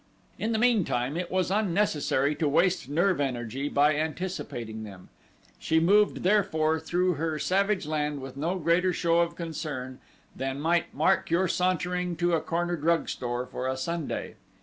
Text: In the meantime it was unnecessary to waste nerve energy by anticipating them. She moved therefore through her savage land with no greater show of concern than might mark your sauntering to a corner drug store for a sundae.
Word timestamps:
In 0.39 0.51
the 0.51 0.57
meantime 0.57 1.15
it 1.15 1.29
was 1.29 1.51
unnecessary 1.51 2.33
to 2.37 2.49
waste 2.49 2.89
nerve 2.89 3.21
energy 3.21 3.69
by 3.69 3.95
anticipating 3.95 4.81
them. 4.83 5.09
She 5.59 5.79
moved 5.79 6.23
therefore 6.23 6.79
through 6.79 7.13
her 7.13 7.37
savage 7.37 7.85
land 7.85 8.19
with 8.19 8.35
no 8.35 8.57
greater 8.57 8.93
show 8.93 9.19
of 9.19 9.35
concern 9.35 9.99
than 10.35 10.59
might 10.59 10.91
mark 10.95 11.29
your 11.29 11.47
sauntering 11.47 12.15
to 12.15 12.33
a 12.33 12.41
corner 12.41 12.77
drug 12.77 13.09
store 13.09 13.45
for 13.45 13.67
a 13.67 13.77
sundae. 13.77 14.33